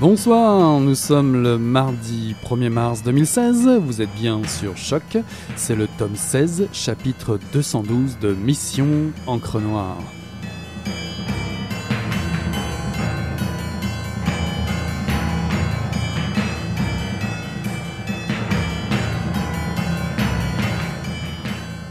[0.00, 5.18] Bonsoir, nous sommes le mardi 1er mars 2016, vous êtes bien sur Choc,
[5.56, 8.86] c'est le tome 16, chapitre 212 de Mission
[9.26, 9.98] Encre Noire.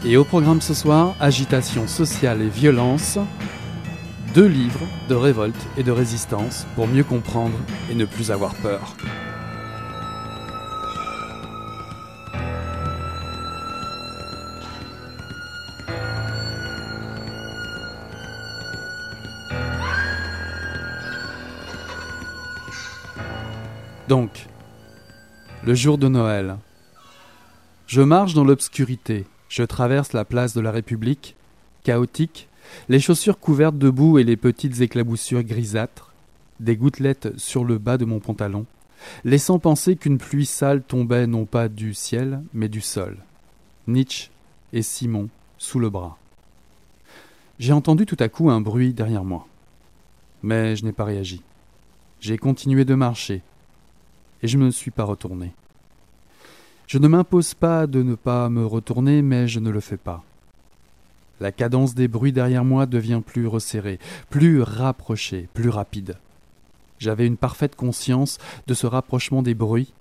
[0.04, 3.20] Et au programme ce soir, agitation sociale et violence,
[4.34, 7.58] deux livres de révolte et de résistance pour mieux comprendre
[7.90, 8.94] et ne plus avoir peur.
[24.08, 24.46] Donc,
[25.64, 26.56] le jour de Noël.
[27.86, 31.34] Je marche dans l'obscurité, je traverse la place de la République,
[31.82, 32.48] chaotique,
[32.88, 36.12] les chaussures couvertes de boue et les petites éclaboussures grisâtres,
[36.60, 38.66] des gouttelettes sur le bas de mon pantalon,
[39.24, 43.16] laissant penser qu'une pluie sale tombait non pas du ciel, mais du sol.
[43.86, 44.30] Nietzsche
[44.72, 46.18] et Simon sous le bras.
[47.58, 49.46] J'ai entendu tout à coup un bruit derrière moi.
[50.42, 51.42] Mais je n'ai pas réagi.
[52.20, 53.42] J'ai continué de marcher,
[54.42, 55.52] et je ne me suis pas retourné.
[56.86, 60.24] Je ne m'impose pas de ne pas me retourner, mais je ne le fais pas.
[61.40, 66.16] La cadence des bruits derrière moi devient plus resserrée, plus rapprochée, plus rapide.
[66.98, 69.94] J'avais une parfaite conscience de ce rapprochement des bruits,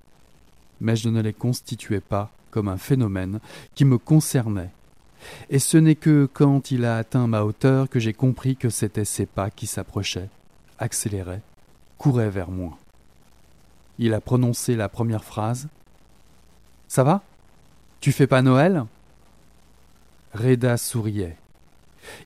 [0.82, 3.40] mais je ne les constituais pas comme un phénomène
[3.74, 4.72] qui me concernait.
[5.50, 9.06] Et ce n'est que quand il a atteint ma hauteur que j'ai compris que c'étaient
[9.06, 10.30] ces pas qui s'approchaient,
[10.78, 11.42] accéléraient,
[11.98, 12.78] couraient vers moi.
[13.98, 15.68] Il a prononcé la première phrase.
[16.88, 17.22] Ça va?
[18.00, 18.86] Tu fais pas Noël?
[20.34, 21.38] Reda souriait.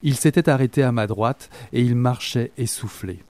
[0.02, 3.20] Il s'était arrêté à ma droite et il marchait essoufflé.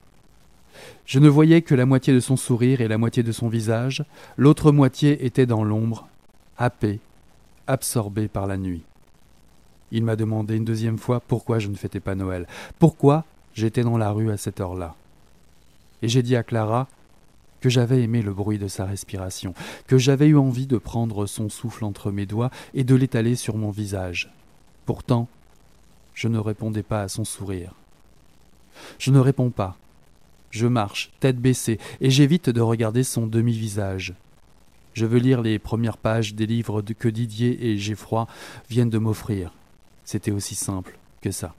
[1.07, 4.05] Je ne voyais que la moitié de son sourire et la moitié de son visage,
[4.37, 6.09] l'autre moitié était dans l'ombre,
[6.59, 7.01] happé,
[7.67, 8.83] absorbé par la nuit.
[9.91, 12.47] Il m'a demandé une deuxième fois pourquoi je ne fêtais pas Noël,
[12.79, 13.25] pourquoi
[13.55, 14.95] j'étais dans la rue à cette heure-là.
[16.03, 16.89] Et j'ai dit à Clara
[17.61, 19.55] que j'avais aimé le bruit de sa respiration,
[19.87, 23.57] que j'avais eu envie de prendre son souffle entre mes doigts et de l'étaler sur
[23.57, 24.31] mon visage.
[24.87, 25.29] Pourtant,
[26.15, 27.75] je ne répondais pas à son sourire.
[28.99, 29.77] Je ne réponds pas.
[30.51, 34.15] Je marche, tête baissée, et j'évite de regarder son demi-visage.
[34.93, 38.29] Je veux lire les premières pages des livres que Didier et Geffroy
[38.71, 39.53] viennent de m'offrir.
[40.05, 41.55] C'était aussi simple que ça.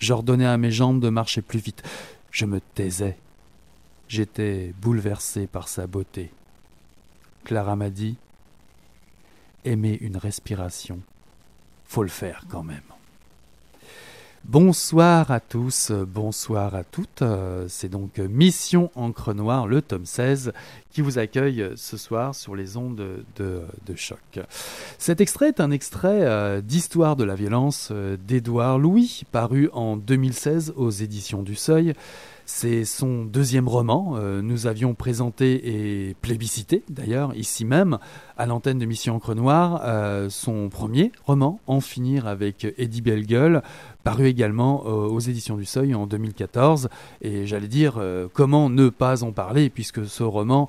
[0.00, 1.82] J'ordonnais à mes jambes de marcher plus vite.
[2.30, 3.16] Je me taisais.
[4.08, 6.30] J'étais bouleversé par sa beauté.
[7.44, 8.16] Clara m'a dit
[9.64, 11.00] Aimer une respiration,
[11.88, 12.82] faut le faire quand même.
[14.44, 17.22] Bonsoir à tous, bonsoir à toutes.
[17.68, 20.52] C'est donc Mission Encre Noire, le tome 16,
[20.90, 24.40] qui vous accueille ce soir sur les ondes de, choc.
[24.96, 29.96] Cet extrait est un extrait euh, d'Histoire de la violence euh, d'Édouard Louis, paru en
[29.96, 31.94] 2016 aux éditions du Seuil.
[32.50, 34.14] C'est son deuxième roman.
[34.16, 37.98] Euh, nous avions présenté et plébiscité, d'ailleurs, ici même,
[38.38, 43.62] à l'antenne de Mission Encre Noire, euh, son premier roman, En finir avec Eddie Bellegueule,
[44.02, 46.88] paru également euh, aux éditions du Seuil en 2014.
[47.20, 48.02] Et j'allais dire,
[48.32, 50.68] comment ne pas en parler, puisque ce roman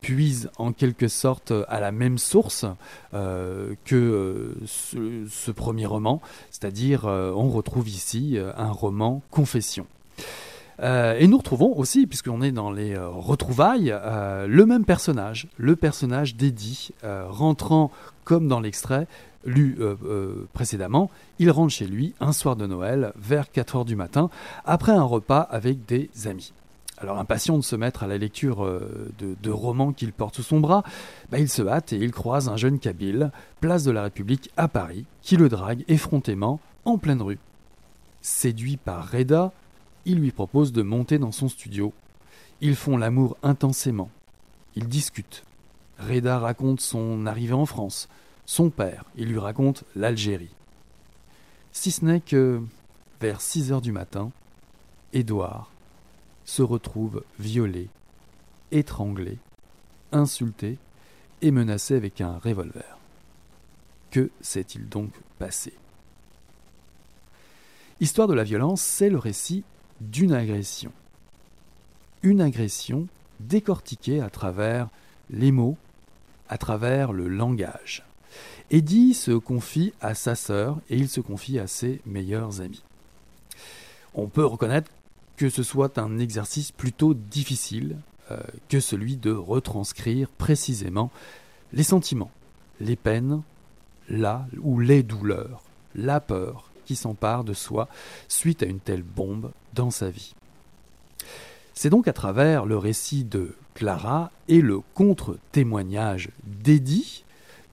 [0.00, 2.66] puise en quelque sorte à la même source
[3.12, 6.22] que ce, ce, premier roman,
[6.52, 9.86] c'est-à-dire on retrouve ici un roman confession.
[10.82, 15.46] Euh, et nous retrouvons aussi, puisqu'on est dans les euh, retrouvailles, euh, le même personnage,
[15.56, 17.90] le personnage d'Eddie, rentrant
[18.24, 19.06] comme dans l'extrait
[19.44, 19.76] lu
[20.52, 24.30] précédemment, il rentre chez lui un soir de Noël vers 4 heures du matin,
[24.64, 26.52] après un repas avec des amis.
[27.02, 30.60] Alors impatient de se mettre à la lecture euh, de, romans qu'il porte sous son
[30.60, 30.84] bras,
[31.30, 34.68] bah, il se hâte et il croise un jeune Kabyle, place de la République à
[34.68, 37.40] Paris, qui le drague effrontément en pleine rue.
[38.20, 39.52] Séduit par Reda,
[40.04, 41.92] il lui propose de monter dans son studio.
[42.60, 44.10] Ils font l'amour intensément.
[44.74, 45.44] Ils discutent.
[45.98, 48.08] Reda raconte son arrivée en France,
[48.46, 50.54] son père, il lui raconte l'Algérie.
[51.70, 52.60] Si ce n'est que,
[53.20, 54.30] vers 6 heures du matin,
[55.12, 55.70] Édouard
[56.44, 57.88] se retrouve violé,
[58.72, 59.38] étranglé,
[60.10, 60.78] insulté
[61.40, 62.98] et menacé avec un revolver.
[64.10, 65.72] Que s'est-il donc passé?
[68.00, 69.62] Histoire de la violence, c'est le récit
[70.10, 70.92] d'une agression.
[72.22, 73.06] Une agression
[73.40, 74.88] décortiquée à travers
[75.30, 75.76] les mots,
[76.48, 78.04] à travers le langage.
[78.70, 82.82] Eddie se confie à sa sœur et il se confie à ses meilleurs amis.
[84.14, 84.90] On peut reconnaître
[85.36, 87.96] que ce soit un exercice plutôt difficile
[88.30, 91.10] euh, que celui de retranscrire précisément
[91.72, 92.30] les sentiments,
[92.80, 93.42] les peines,
[94.08, 95.62] là ou les douleurs,
[95.94, 97.88] la peur qui s'empare de soi
[98.28, 100.34] suite à une telle bombe dans sa vie.
[101.74, 107.24] C'est donc à travers le récit de Clara et le contre-témoignage d'Eddie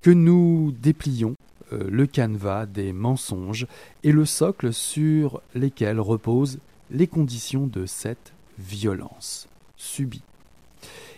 [0.01, 1.35] que nous déplions
[1.73, 3.67] euh, le canevas des mensonges
[4.03, 6.59] et le socle sur lesquels reposent
[6.89, 9.47] les conditions de cette violence
[9.77, 10.23] subie.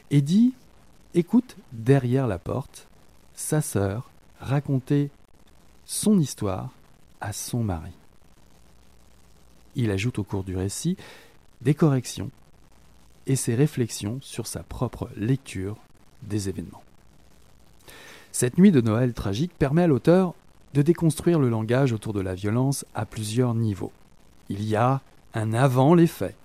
[0.10, 0.54] Eddie
[1.14, 2.88] écoute derrière la porte
[3.34, 4.10] sa sœur
[4.40, 5.10] raconter
[5.86, 6.72] son histoire
[7.22, 7.94] à son mari.
[9.76, 10.98] Il ajoute au cours du récit
[11.62, 12.32] des corrections
[13.28, 15.78] et ses réflexions sur sa propre lecture
[16.24, 16.84] des événements.
[18.32, 20.34] Cette nuit de Noël tragique permet à l'auteur
[20.74, 23.92] de déconstruire le langage autour de la violence à plusieurs niveaux.
[24.50, 25.02] Il y a
[25.34, 26.36] un avant les faits,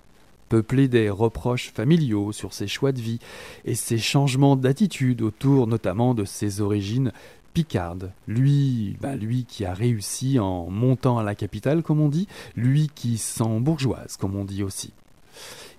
[0.49, 3.21] peuplé des reproches familiaux sur ses choix de vie
[3.65, 7.13] et ses changements d'attitude autour notamment de ses origines
[7.57, 8.13] picardes.
[8.29, 12.91] Lui, bah lui qui a réussi en montant à la capitale, comme on dit, lui
[12.95, 14.93] qui sent bourgeoise, comme on dit aussi.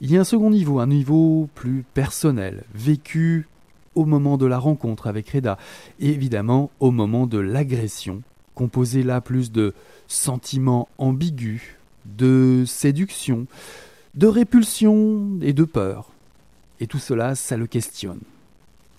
[0.01, 3.47] Il y a un second niveau, un niveau plus personnel, vécu
[3.93, 5.59] au moment de la rencontre avec Reda,
[5.99, 8.23] et évidemment au moment de l'agression,
[8.55, 9.75] composé là plus de
[10.07, 11.61] sentiments ambigus,
[12.05, 13.45] de séduction,
[14.15, 16.09] de répulsion et de peur.
[16.79, 18.21] Et tout cela, ça le questionne.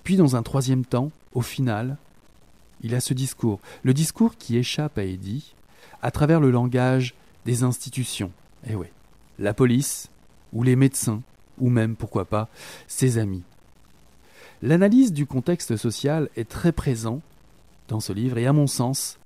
[0.05, 1.97] Puis dans un troisième temps, au final,
[2.83, 5.55] il a ce discours, le discours qui échappe à Eddie,
[6.03, 7.15] à travers le langage
[7.45, 8.31] des institutions.
[8.69, 8.87] Eh oui,
[9.39, 10.11] la police,
[10.53, 11.23] ou les médecins,
[11.59, 12.49] ou même, pourquoi pas,
[12.87, 13.43] ses amis.
[14.63, 17.21] L'analyse du contexte social est très présent
[17.89, 19.19] dans ce livre et, à mon sens,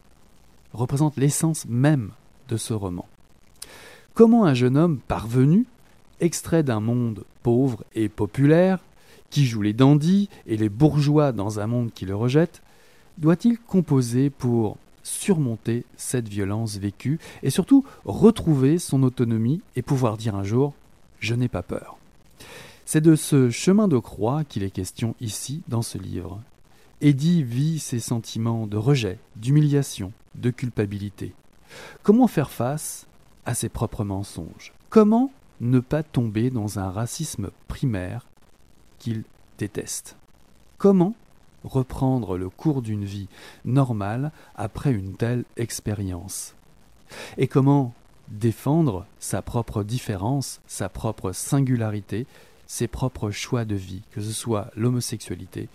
[0.72, 2.12] représente l'essence même
[2.48, 3.06] de ce roman.
[4.14, 5.66] Comment un jeune homme parvenu,
[6.20, 8.78] extrait d'un monde pauvre et populaire,
[9.30, 12.62] qui joue les dandys et les bourgeois dans un monde qui le rejette,
[13.18, 20.34] doit-il composer pour surmonter cette violence vécue et surtout retrouver son autonomie et pouvoir dire
[20.34, 20.70] un jour⁇
[21.20, 21.98] Je n'ai pas peur⁇
[22.84, 26.40] C'est de ce chemin de croix qu'il est question ici dans ce livre.
[27.00, 31.32] Eddie vit ses sentiments de rejet, d'humiliation, de culpabilité.
[32.02, 33.06] Comment faire face
[33.44, 34.72] à ses propres mensonges?
[34.88, 38.26] Comment ne pas tomber dans un racisme primaire
[38.98, 39.24] qu'il
[39.58, 40.16] déteste?
[40.78, 41.14] Comment
[41.64, 43.28] reprendre le cours d'une vie
[43.64, 46.54] normale après une telle expérience
[47.38, 47.94] Et comment
[48.28, 52.26] défendre sa propre différence, sa propre singularité,
[52.66, 55.68] ses propres choix de vie, que ce soit l'homosexualité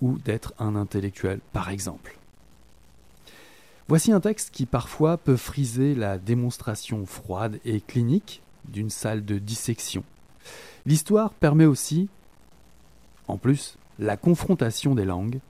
[0.00, 2.18] ou d'être un intellectuel par exemple
[3.86, 9.38] Voici un texte qui parfois peut friser la démonstration froide et clinique d'une salle de
[9.38, 10.04] dissection.
[10.86, 12.08] L'histoire permet aussi,
[13.28, 15.40] en plus, la confrontation des langues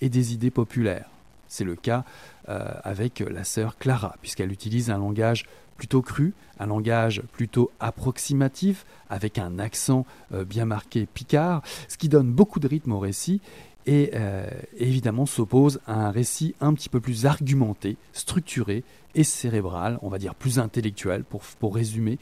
[0.00, 1.08] et des idées populaires.
[1.48, 2.04] C'est le cas
[2.48, 5.44] euh, avec la sœur Clara, puisqu'elle utilise un langage
[5.76, 12.08] plutôt cru, un langage plutôt approximatif, avec un accent euh, bien marqué picard, ce qui
[12.08, 13.40] donne beaucoup de rythme au récit
[13.84, 18.82] et euh, évidemment s'oppose à un récit un petit peu plus argumenté, structuré
[19.14, 22.18] et cérébral, on va dire plus intellectuel pour, résumer,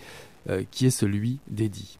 [0.72, 1.98] qui est celui d'Eddie.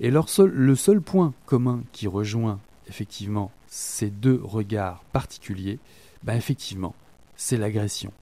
[0.00, 2.58] Et le seul point commun qui rejoint
[2.92, 5.78] effectivement ces deux regards particuliers,
[6.22, 6.94] ben effectivement,
[7.36, 8.12] c'est l'agression.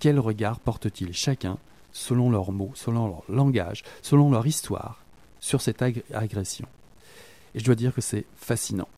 [0.00, 1.56] Quel regard portent-ils chacun,
[1.92, 5.02] selon leurs mots, selon leur langage, selon leur histoire,
[5.40, 6.66] sur cette agression?
[7.54, 8.88] Et je dois dire que c'est fascinant.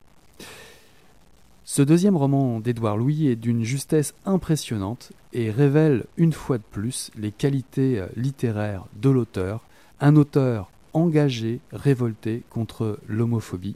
[1.63, 7.09] Ce deuxième roman d'Édouard Louis est d'une justesse impressionnante et révèle une fois de plus
[7.17, 9.61] les qualités euh, littéraires de l'auteur,
[9.99, 13.75] un auteur engagé, révolté contre l'homophobie.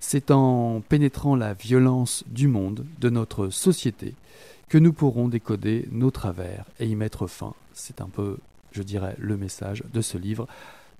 [0.00, 4.14] C'est en pénétrant la violence du monde, de notre société,
[4.68, 7.54] que nous pourrons décoder nos travers et y mettre fin.
[7.74, 8.38] C'est un peu,
[8.70, 10.46] je dirais, le message de ce livre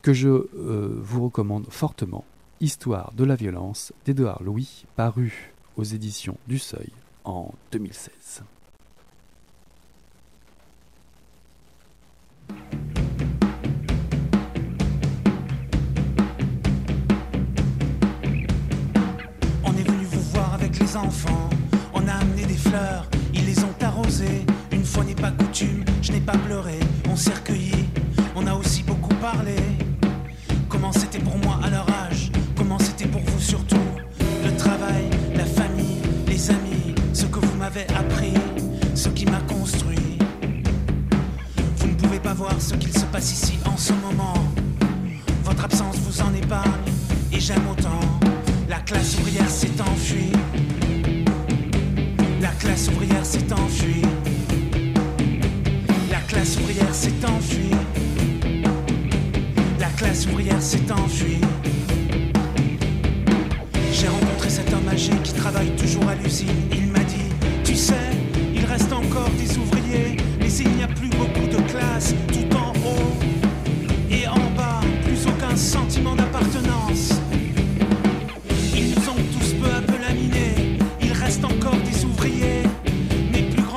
[0.02, 2.24] que je euh, vous recommande fortement.
[2.60, 6.90] Histoire de la violence d'Édouard Louis, paru aux éditions du Seuil
[7.24, 8.42] en 2016.
[20.96, 21.48] Enfants.
[21.94, 24.44] On a amené des fleurs, ils les ont arrosées.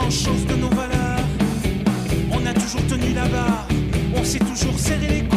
[0.05, 1.25] grand-chose de nos valeurs.
[2.31, 3.67] On a toujours tenu la barre,
[4.15, 5.34] on s'est toujours serré les coups.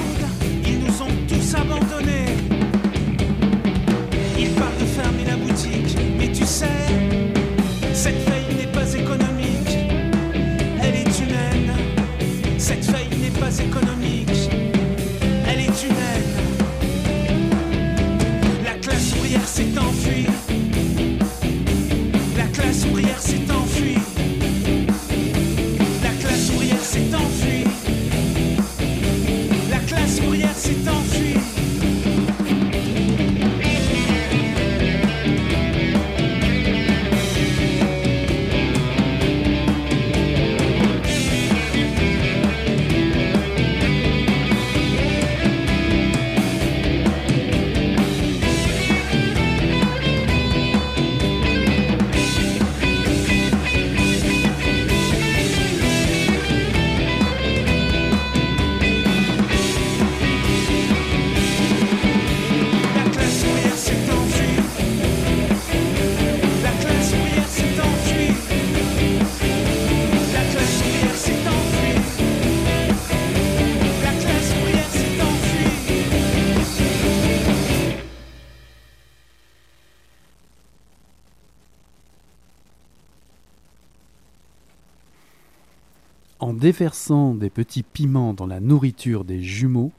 [86.68, 89.90] Déversant des petits piments dans la nourriture des jumeaux,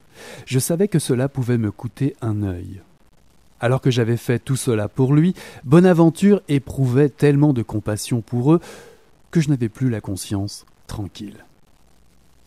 [0.45, 2.81] je savais que cela pouvait me coûter un œil.
[3.59, 5.33] Alors que j'avais fait tout cela pour lui,
[5.63, 8.59] Bonaventure éprouvait tellement de compassion pour eux
[9.31, 11.43] que je n'avais plus la conscience tranquille.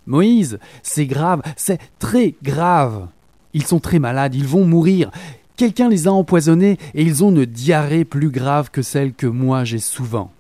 [0.07, 3.09] Moïse, c'est grave, c'est très grave.
[3.55, 5.11] Ils sont très malades, ils vont mourir.
[5.57, 9.65] Quelqu'un les a empoisonnés et ils ont une diarrhée plus grave que celle que moi
[9.65, 10.31] j'ai souvent.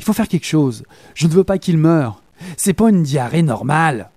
[0.00, 0.82] Il faut faire quelque chose.
[1.14, 2.20] Je ne veux pas qu'ils meurent.
[2.56, 4.10] C'est pas une diarrhée normale.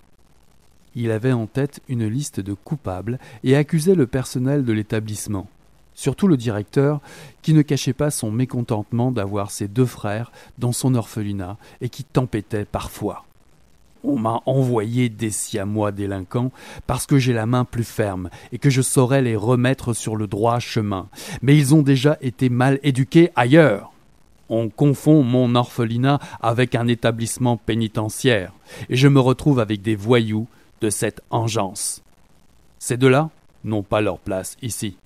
[0.96, 5.48] Il avait en tête une liste de coupables et accusait le personnel de l'établissement,
[5.94, 7.00] surtout le directeur,
[7.42, 12.04] qui ne cachait pas son mécontentement d'avoir ses deux frères dans son orphelinat et qui
[12.04, 13.26] tempêtait parfois.
[14.04, 16.52] On m'a envoyé des siamois délinquants
[16.88, 20.26] parce que j'ai la main plus ferme et que je saurais les remettre sur le
[20.26, 21.08] droit chemin.
[21.44, 23.91] Mais ils ont déjà été mal éduqués ailleurs
[24.52, 28.52] on confond mon orphelinat avec un établissement pénitentiaire,
[28.90, 30.48] et je me retrouve avec des voyous
[30.82, 32.04] de cette engeance.
[32.78, 33.30] Ces deux-là
[33.64, 34.98] n'ont pas leur place ici.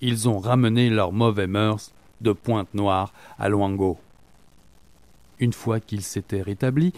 [0.00, 3.98] Ils ont ramené leurs mauvais mœurs de Pointe-Noire à Loango.
[5.38, 6.92] Une fois qu'il s'était rétabli,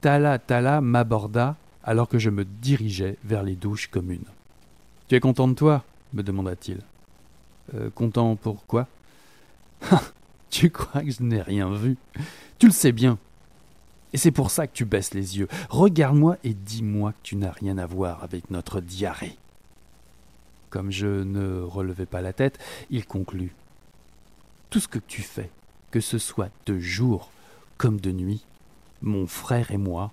[0.00, 4.24] Tala Tala m'aborda alors que je me dirigeais vers les douches communes.
[5.08, 5.82] Tu es content de toi?
[6.12, 6.78] me demanda-t-il.
[7.74, 8.86] Euh, content pour quoi?
[10.60, 11.96] Tu crois que je n'ai rien vu?
[12.60, 13.18] Tu le sais bien.
[14.12, 15.48] Et c'est pour ça que tu baisses les yeux.
[15.68, 19.36] Regarde-moi et dis-moi que tu n'as rien à voir avec notre diarrhée.
[20.70, 23.52] Comme je ne relevais pas la tête, il conclut.
[24.70, 25.50] Tout ce que tu fais,
[25.90, 27.32] que ce soit de jour
[27.76, 28.44] comme de nuit,
[29.02, 30.12] mon frère et moi,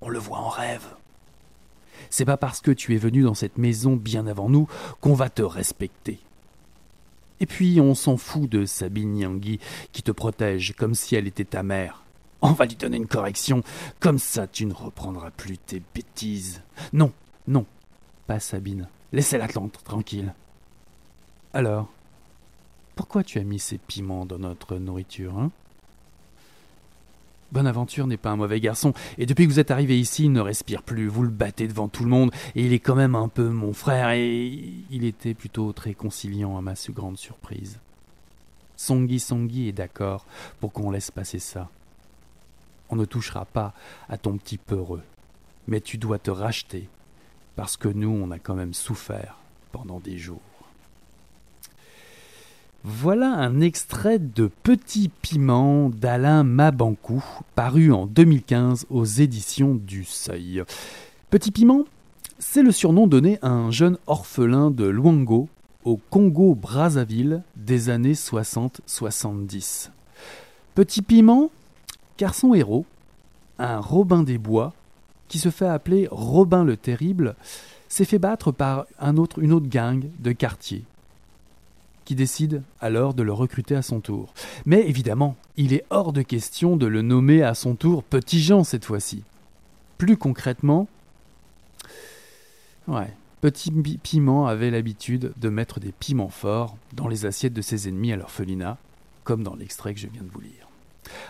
[0.00, 0.86] on le voit en rêve.
[2.08, 4.68] C'est pas parce que tu es venu dans cette maison bien avant nous
[5.00, 6.20] qu'on va te respecter.
[7.40, 9.58] Et puis on s'en fout de Sabine Yangui
[9.92, 12.04] qui te protège comme si elle était ta mère.
[12.42, 13.62] On va lui donner une correction,
[13.98, 16.62] comme ça tu ne reprendras plus tes bêtises.
[16.92, 17.12] Non,
[17.46, 17.66] non,
[18.26, 18.88] pas Sabine.
[19.12, 20.34] Laissez-la tranquille.
[21.52, 21.88] Alors,
[22.94, 25.50] pourquoi tu as mis ces piments dans notre nourriture, hein?
[27.52, 30.40] Bonaventure n'est pas un mauvais garçon, et depuis que vous êtes arrivé ici, il ne
[30.40, 33.28] respire plus, vous le battez devant tout le monde, et il est quand même un
[33.28, 37.78] peu mon frère, et il était plutôt très conciliant à ma grande surprise.
[38.76, 40.24] Songi Songi est d'accord
[40.60, 41.68] pour qu'on laisse passer ça.
[42.88, 43.74] On ne touchera pas
[44.08, 45.02] à ton petit peureux,
[45.66, 46.88] mais tu dois te racheter,
[47.56, 49.36] parce que nous, on a quand même souffert
[49.72, 50.40] pendant des jours.
[52.82, 57.22] Voilà un extrait de Petit Piment d'Alain Mabankou,
[57.54, 60.64] paru en 2015 aux éditions du Seuil.
[61.28, 61.84] Petit Piment,
[62.38, 65.50] c'est le surnom donné à un jeune orphelin de Luango,
[65.84, 69.90] au Congo-Brazzaville des années 60-70.
[70.74, 71.50] Petit Piment,
[72.16, 72.86] car son héros,
[73.58, 74.72] un Robin des Bois,
[75.28, 77.36] qui se fait appeler Robin le Terrible,
[77.90, 80.84] s'est fait battre par une autre gang de quartier
[82.14, 84.32] décide alors de le recruter à son tour.
[84.66, 88.64] Mais évidemment, il est hors de question de le nommer à son tour Petit Jean
[88.64, 89.22] cette fois-ci.
[89.98, 90.88] Plus concrètement,
[92.88, 97.88] ouais, Petit Piment avait l'habitude de mettre des piments forts dans les assiettes de ses
[97.88, 98.76] ennemis à l'orphelinat,
[99.24, 100.68] comme dans l'extrait que je viens de vous lire.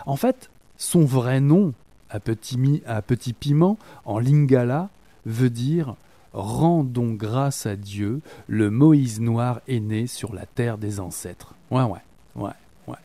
[0.05, 1.73] En fait, son vrai nom
[2.09, 4.89] à à petit Piment en lingala
[5.25, 5.95] veut dire
[6.33, 11.55] Rendons grâce à Dieu, le Moïse noir est né sur la terre des ancêtres.
[11.69, 11.99] Ouais, ouais,
[12.35, 12.51] ouais,
[12.87, 12.97] ouais.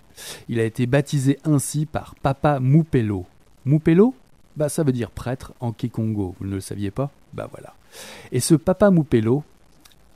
[0.49, 3.27] Il a été baptisé ainsi par Papa Moupelo.
[3.65, 4.15] Moupelo
[4.57, 6.37] Bah, ça veut dire prêtre en Kikongo.
[6.39, 7.11] Vous ne le saviez pas?
[7.33, 7.75] Bah voilà.
[8.31, 9.43] Et ce Papa Moupelo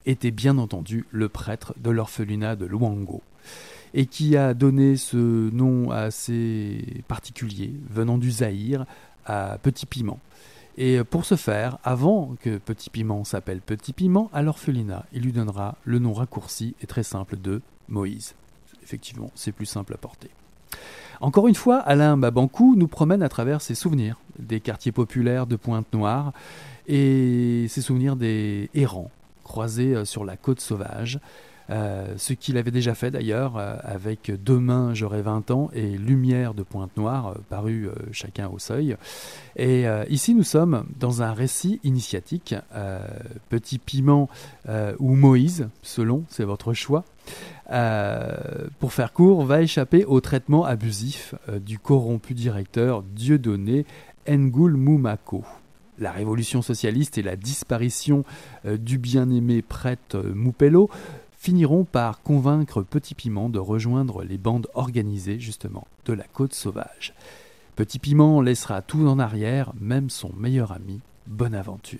[0.07, 3.23] était bien entendu le prêtre de l'orphelinat de Luango
[3.93, 8.87] et qui a donné ce nom assez particulier venant du Zaïre
[9.27, 10.21] à Petit Piment.
[10.77, 15.33] Et pour ce faire, avant que Petit Piment s'appelle Petit Piment, à l'orphelinat, il lui
[15.33, 18.35] donnera le nom raccourci et très simple de Moïse.
[18.83, 20.31] Effectivement, c'est plus simple à porter.
[21.21, 25.57] Encore une fois, Alain Babankou nous promène à travers ses souvenirs des quartiers populaires de
[25.57, 26.33] Pointe-Noire
[26.87, 29.11] et ses souvenirs des errants
[29.45, 31.19] croisés euh, sur la côte sauvage,
[31.71, 36.53] euh, ce qu'il avait déjà fait d'ailleurs euh, avec Demain j'aurai 20 ans et Lumière
[36.55, 38.97] de Pointe-Noire, euh, paru chacun au seuil.
[39.57, 42.55] Et ici nous sommes dans un récit initiatique,
[43.49, 44.29] Petit Piment
[44.99, 47.05] ou Moïse, selon, c'est votre choix.
[48.79, 53.85] pour faire court, va échapper au traitement abusif du corrompu directeur Dieudonné
[54.29, 55.45] Ngoul Moumako
[55.99, 58.25] la révolution socialiste et la disparition
[58.65, 60.89] du bien-aimé prêtre Moupello
[61.41, 67.15] finiront par convaincre Petit Piment de rejoindre les bandes organisées justement de la côte sauvage.
[67.77, 71.99] Petit Piment laissera tout en arrière, même son meilleur ami, Bonaventure.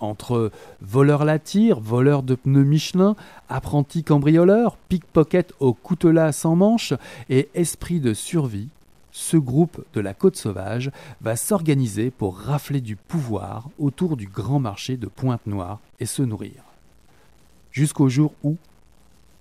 [0.00, 0.50] Entre
[0.80, 3.14] voleur la tire, voleur de pneus Michelin,
[3.48, 6.94] apprenti cambrioleur, pickpocket au coutelas sans manche
[7.30, 8.70] et esprit de survie,
[9.12, 14.58] ce groupe de la côte sauvage va s'organiser pour rafler du pouvoir autour du grand
[14.58, 16.71] marché de Pointe-Noire et se nourrir
[17.72, 18.56] jusqu'au jour où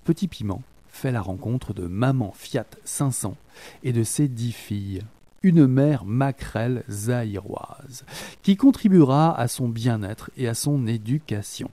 [0.03, 3.35] Petit Piment fait la rencontre de maman Fiat 500
[3.83, 5.03] et de ses dix filles,
[5.43, 8.05] une mère maquerelle zaïroise,
[8.41, 11.69] qui contribuera à son bien-être et à son éducation.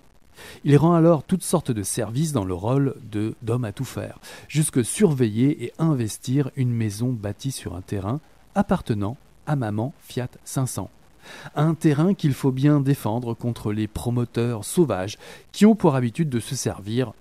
[0.65, 4.21] Il rend alors toutes sortes de services dans le rôle de d'homme à tout faire,
[4.47, 8.21] jusque surveiller et investir une maison bâtie sur un terrain
[8.55, 9.17] appartenant
[9.47, 10.91] à maman Fiat 500
[11.55, 15.19] un terrain qu'il faut bien défendre contre les promoteurs sauvages
[15.53, 17.13] qui ont pour habitude de se servir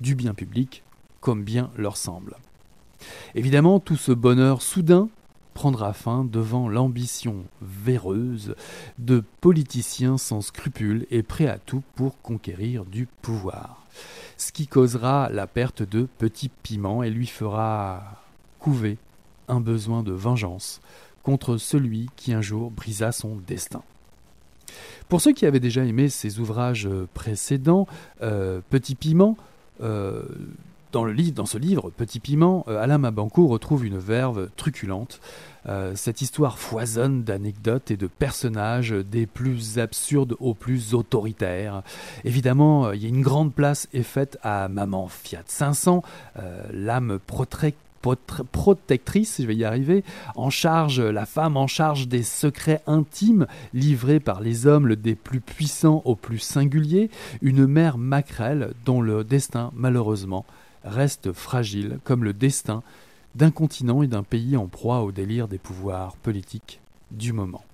[0.00, 0.82] du bien public
[1.20, 2.36] comme bien leur semble.
[3.34, 5.08] Évidemment, tout ce bonheur soudain
[5.54, 8.54] prendra fin devant l'ambition véreuse
[8.98, 13.84] de politiciens sans scrupules et prêts à tout pour conquérir du pouvoir.
[14.36, 18.20] Ce qui causera la perte de Petit Piment et lui fera
[18.58, 18.98] couver
[19.48, 20.80] un besoin de vengeance
[21.24, 23.82] contre celui qui un jour brisa son destin.
[25.08, 27.86] Pour ceux qui avaient déjà aimé ses ouvrages précédents,
[28.22, 29.36] euh, Petit Piment,
[29.82, 30.22] euh,
[30.92, 35.20] dans, ce livre, Petit Piment, euh, Alain Mabanco retrouve une verve truculente.
[35.94, 41.82] cette histoire foisonne d'anecdotes et de personnages des plus absurdes aux plus autoritaires.
[42.24, 46.02] Évidemment, il y a une grande place est faite à Maman Fiat 500,
[46.70, 47.18] l'âme
[48.52, 50.04] protectrice je vais y arriver,
[50.36, 55.40] en charge, la femme en charge des secrets intimes livrés par les hommes des plus
[55.40, 57.10] puissants aux plus singuliers,
[57.42, 60.44] une mère maquerelle dont le destin, malheureusement,
[60.84, 62.82] reste fragile comme le destin
[63.34, 67.64] d'un continent et d'un pays en proie au délire des pouvoirs politiques du moment.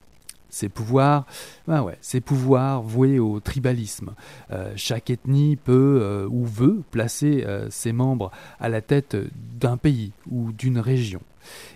[0.51, 1.27] Ces pouvoirs,
[1.67, 4.15] ben ouais, ces pouvoirs voués au tribalisme.
[4.51, 9.17] Euh, chaque ethnie peut euh, ou veut placer euh, ses membres à la tête
[9.59, 11.21] d'un pays ou d'une région.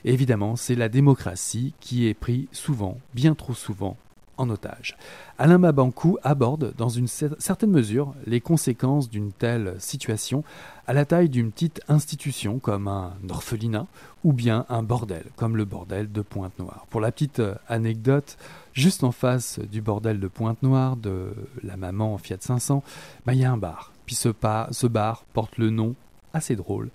[0.04, 3.96] évidemment, c'est la démocratie qui est prise souvent, bien trop souvent,
[4.38, 4.96] en otage.
[5.38, 10.44] Alain Mabankou aborde, dans une certaine mesure, les conséquences d'une telle situation
[10.86, 13.86] à la taille d'une petite institution comme un orphelinat
[14.22, 16.86] ou bien un bordel, comme le bordel de Pointe-Noire.
[16.90, 18.36] Pour la petite euh, anecdote,
[18.72, 22.82] juste en face du bordel de Pointe-Noire, de la maman Fiat 500,
[23.26, 23.92] bah, il y a un bar.
[24.06, 25.94] Puis ce bar porte le nom
[26.32, 26.90] assez drôle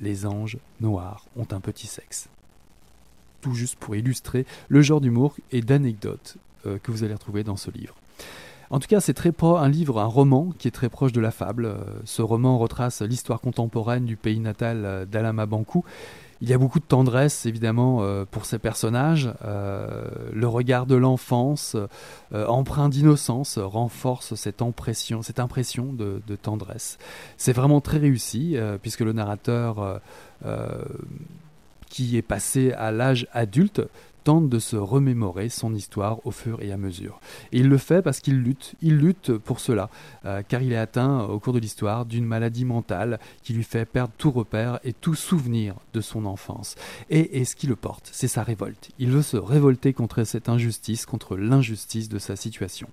[0.00, 2.28] Les anges noirs ont un petit sexe
[3.44, 7.58] tout juste pour illustrer le genre d'humour et d'anecdotes euh, que vous allez retrouver dans
[7.58, 7.94] ce livre.
[8.70, 11.30] En tout cas, c'est très un livre, un roman qui est très proche de la
[11.30, 11.66] fable.
[11.66, 11.76] Euh,
[12.06, 15.84] ce roman retrace l'histoire contemporaine du pays natal euh, d'Alama Bankou.
[16.40, 19.32] Il y a beaucoup de tendresse, évidemment, pour ces personnages.
[19.40, 21.74] le regard de l'enfance,
[22.34, 26.98] empreint d'innocence, renforce cette impression, cette impression de tendresse.
[27.38, 30.00] C'est vraiment très réussi, puisque le narrateur
[31.94, 33.80] qui est passé à l'âge adulte
[34.24, 37.20] tente de se remémorer son histoire au fur et à mesure.
[37.52, 39.90] Et il le fait parce qu'il lutte, il lutte pour cela,
[40.24, 43.84] euh, car il est atteint au cours de l'histoire d'une maladie mentale qui lui fait
[43.84, 46.74] perdre tout repère et tout souvenir de son enfance.
[47.10, 48.90] Et, et ce qui le porte, c'est sa révolte.
[48.98, 52.88] Il veut se révolter contre cette injustice, contre l'injustice de sa situation.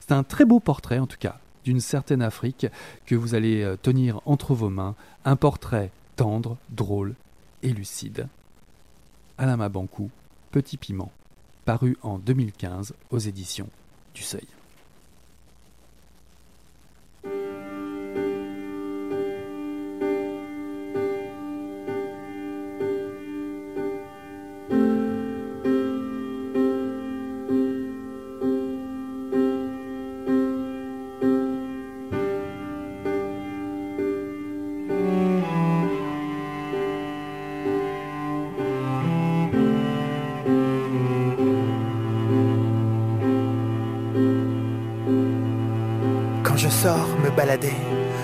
[0.00, 2.68] C'est un très beau portrait, en tout cas, d'une certaine Afrique
[3.04, 4.94] que vous allez euh, tenir entre vos mains,
[5.26, 7.16] un portrait tendre, drôle
[7.62, 8.28] et lucide.
[9.38, 10.10] Alain Mabankou,
[10.50, 11.12] Petit Piment,
[11.64, 13.68] paru en 2015 aux éditions
[14.14, 14.46] du Seuil.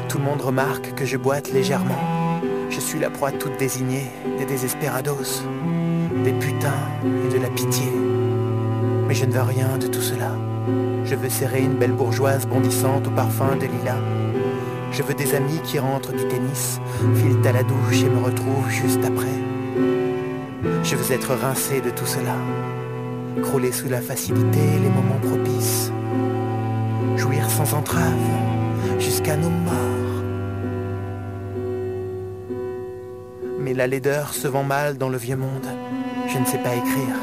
[0.09, 2.41] Tout le monde remarque que je boite légèrement.
[2.71, 4.07] Je suis la proie toute désignée
[4.39, 5.43] des désespérados,
[6.25, 7.93] des putains et de la pitié.
[9.07, 10.31] Mais je ne veux rien de tout cela.
[11.05, 14.01] Je veux serrer une belle bourgeoise bondissante au parfum de lilas.
[14.91, 16.81] Je veux des amis qui rentrent du tennis,
[17.15, 19.37] filent à la douche et me retrouvent juste après.
[20.83, 22.37] Je veux être rincé de tout cela,
[23.43, 25.93] crouler sous la facilité les moments propices,
[27.57, 28.13] sans entrave
[28.99, 30.23] jusqu'à nos morts.
[33.59, 35.67] Mais la laideur se vend mal dans le vieux monde.
[36.29, 37.17] Je ne sais pas écrire.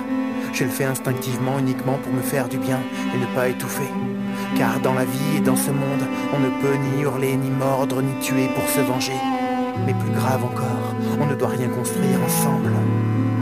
[0.52, 2.80] Je le fais instinctivement uniquement pour me faire du bien
[3.14, 3.92] et ne pas étouffer.
[4.58, 8.02] Car dans la vie et dans ce monde, on ne peut ni hurler, ni mordre,
[8.02, 9.20] ni tuer pour se venger.
[9.86, 12.72] Mais plus grave encore, on ne doit rien construire ensemble.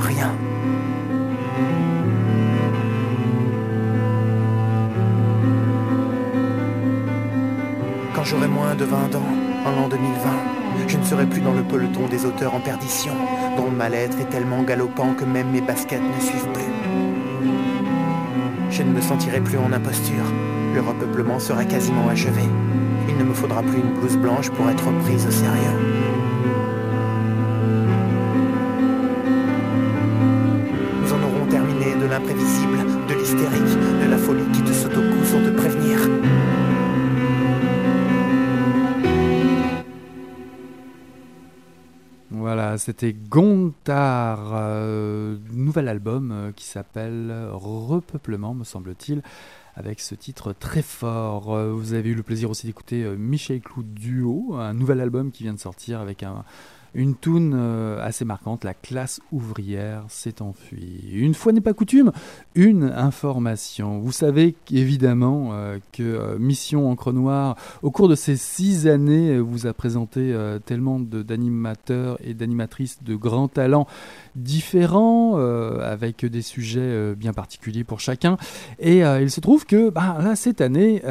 [0.01, 0.33] Rien.
[8.23, 9.33] J'aurai moins de 20 ans,
[9.65, 10.29] en l'an 2020,
[10.87, 13.13] je ne serai plus dans le peloton des auteurs en perdition,
[13.57, 16.63] dont le mal-être est tellement galopant que même mes baskets ne suivent plus.
[18.69, 20.25] Je ne me sentirai plus en imposture,
[20.73, 22.43] le repeuplement sera quasiment achevé.
[23.09, 26.10] Il ne me faudra plus une blouse blanche pour être prise au sérieux.
[42.81, 49.21] C'était Gontard, euh, nouvel album euh, qui s'appelle Repeuplement, me semble-t-il,
[49.75, 51.53] avec ce titre très fort.
[51.53, 55.43] Euh, vous avez eu le plaisir aussi d'écouter Michel Clou Duo, un nouvel album qui
[55.43, 56.43] vient de sortir avec un,
[56.93, 61.09] une toune euh, assez marquante, la classe ouvrière s'est enfuie.
[61.13, 62.11] Une fois n'est pas coutume,
[62.53, 63.99] une information.
[63.99, 69.39] Vous savez évidemment euh, que euh, Mission Encre Noire, au cours de ces six années,
[69.39, 73.87] vous a présenté tellement d'animateurs et d'animatrices de grands talents
[74.35, 78.37] différents, avec des sujets bien particuliers pour chacun.
[78.79, 81.01] Et il se trouve que bah, cette année,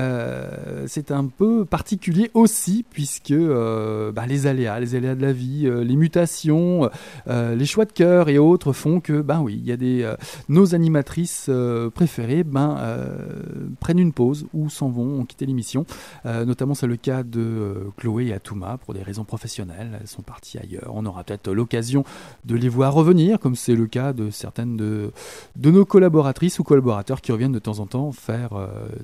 [0.86, 5.96] c'est un peu particulier aussi, puisque bah, les aléas, les aléas de la vie, les
[5.96, 6.90] mutations,
[7.26, 10.10] les choix de cœur et autres font que, ben oui, il y a des
[10.48, 11.50] nos animatrices
[11.94, 12.78] préférées, ben
[13.80, 15.84] prennent une pause ou s'en vont, ont quitté l'émission.
[16.24, 19.98] notamment, c'est le cas de Chloé et Atouma pour des raisons professionnelles.
[20.00, 20.92] Elles sont parties ailleurs.
[20.94, 22.04] On aura peut-être l'occasion
[22.44, 25.12] de les voir revenir, comme c'est le cas de certaines de,
[25.56, 28.50] de nos collaboratrices ou collaborateurs qui reviennent de temps en temps faire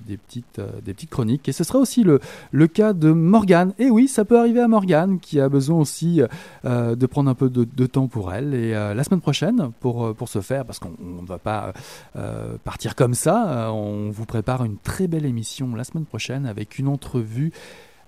[0.07, 1.49] des, petites, des petites chroniques.
[1.49, 2.21] Et ce sera aussi le,
[2.53, 3.73] le cas de Morgane.
[3.79, 6.27] Et oui, ça peut arriver à Morgane qui a besoin aussi euh,
[6.67, 8.55] de prendre un peu de, temps pour elle.
[8.55, 11.73] Et euh, la semaine prochaine, pour, pour ce faire, parce qu'on ne va pas
[12.17, 16.79] euh, partir comme ça, on vous prépare une très belle émission la semaine prochaine avec
[16.79, 17.53] une entrevue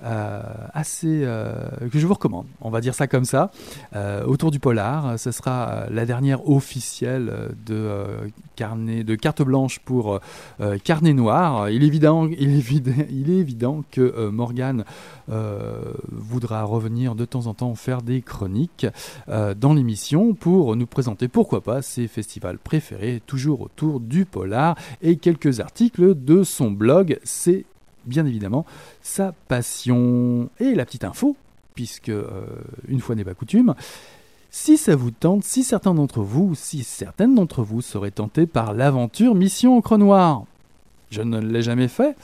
[0.05, 0.43] euh,
[0.75, 2.47] assez euh, que je vous recommande.
[2.61, 3.51] On va dire ça comme ça.
[3.97, 7.91] Euh, autour du polar, ce sera la dernière officielle de
[8.55, 10.21] carnet de carte blanche pour
[10.85, 11.71] carnet noir.
[11.71, 14.85] Il est évident, il est évident, il est évident que Morgane
[16.11, 18.87] voudra revenir de temps en temps faire des chroniques
[19.27, 25.17] dans l'émission pour nous présenter pourquoi pas ses festivals préférés, toujours autour du polar et
[25.17, 27.19] quelques articles de son blog.
[27.25, 27.65] C'est
[28.07, 28.65] bien évidemment
[29.03, 30.49] sa passion.
[30.61, 31.37] Et la petite info,
[31.75, 32.47] puisque euh,
[32.89, 33.75] une fois n'est pas coutume,
[34.51, 38.73] si ça vous tente, si certains d'entre vous, si certaines d'entre vous seraient tentés par
[38.73, 40.45] l'aventure Mission Encre Noire,
[41.11, 42.17] je ne l'ai jamais fait,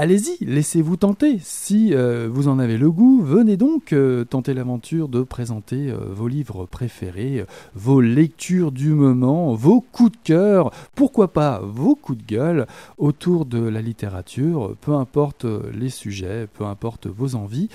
[0.00, 1.36] allez-y, laissez-vous tenter.
[1.42, 5.98] Si euh, vous en avez le goût, venez donc euh, tenter l'aventure de présenter euh,
[6.10, 12.16] vos livres préférés, vos lectures du moment, vos coups de cœur, pourquoi pas vos coups
[12.16, 17.68] de gueule autour de la littérature, peu importe les sujets, peu importe vos envies,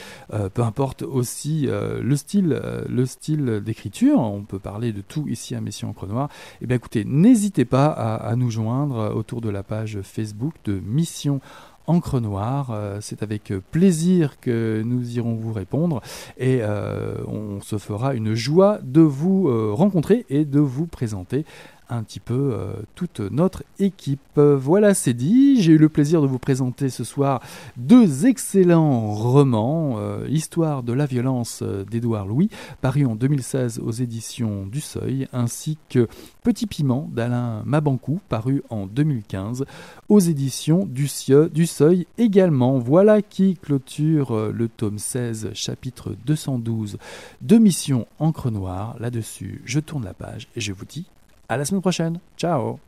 [0.54, 2.60] peu importe aussi le style,
[2.90, 4.20] le style d'écriture.
[4.20, 6.30] On peut parler de tout ici à Mission Encre Noire.
[6.62, 10.80] Eh bien écoutez, n'hésitez pas à, à nous joindre autour de la page Facebook de
[10.80, 11.40] Mission
[11.88, 12.72] Encre Noire.
[12.72, 16.02] Euh, c'est avec plaisir que nous irons vous répondre
[16.38, 21.46] et euh, on se fera une joie de vous euh, rencontrer et de vous présenter
[21.90, 24.20] un petit peu euh, toute notre équipe.
[24.36, 25.62] Voilà, c'est dit.
[25.62, 27.42] J'ai eu le plaisir de vous présenter ce soir
[27.78, 29.96] deux excellents romans.
[29.98, 32.50] Euh, Histoire de la violence euh, d'Édouard Louis,
[32.82, 36.08] paru en 2016 aux éditions du Seuil, ainsi que
[36.44, 39.66] Petit piment d'Alain Mabancou, paru en 2015
[40.10, 41.10] aux éditions du,
[41.52, 42.78] du Seuil également.
[42.78, 46.98] Voilà qui clôture le tome 16, chapitre 212
[47.42, 48.96] de Mission Encre Noire.
[49.00, 51.08] Là-dessus, je tourne la page et je vous dis
[51.50, 52.20] à la semaine prochaine.
[52.38, 52.80] Ciao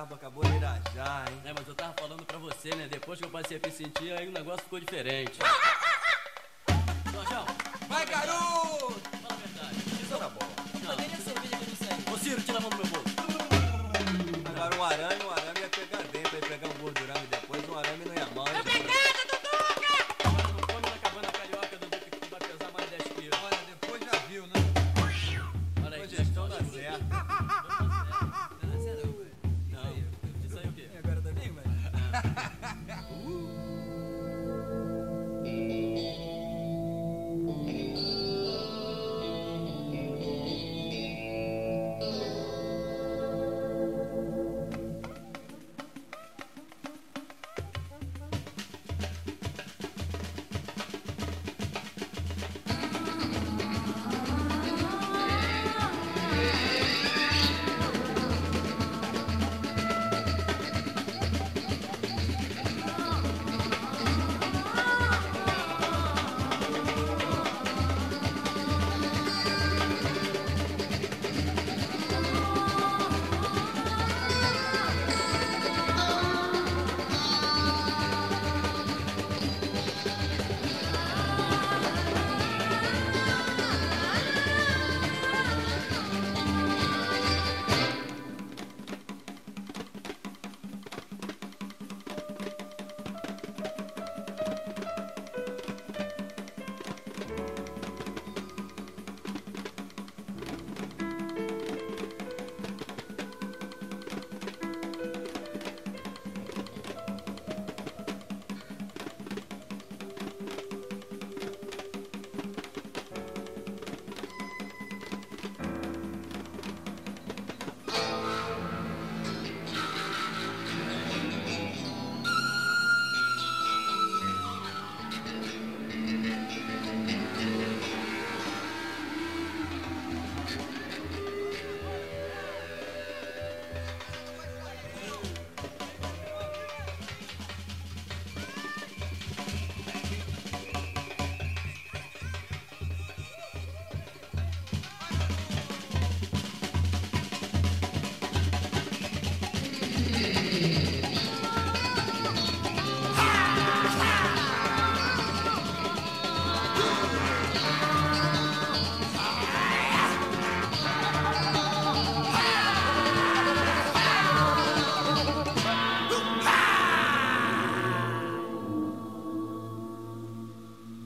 [0.00, 1.40] barba acabou de irajar, hein?
[1.44, 2.88] É, mas eu tava falando pra você, né?
[2.90, 5.38] Depois que eu passei a me sentir, aí o negócio ficou diferente.
[5.42, 5.99] Ah, ah, ah,